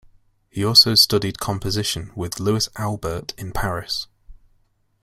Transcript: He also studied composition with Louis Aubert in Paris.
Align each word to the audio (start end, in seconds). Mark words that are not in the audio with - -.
He 0.49 0.65
also 0.65 0.95
studied 0.95 1.37
composition 1.39 2.11
with 2.15 2.39
Louis 2.39 2.67
Aubert 2.75 3.35
in 3.37 3.51
Paris. 3.51 4.07